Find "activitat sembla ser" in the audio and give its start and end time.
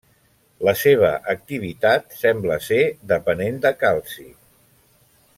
1.33-2.81